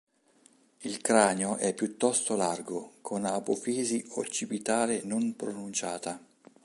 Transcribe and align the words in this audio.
Il 0.79 0.99
cranio 0.99 1.57
è 1.57 1.75
piuttosto 1.75 2.35
largo, 2.35 2.93
con 3.01 3.23
apofisi 3.23 4.03
occipitale 4.15 5.03
non 5.03 5.35
pronunciata. 5.35 6.19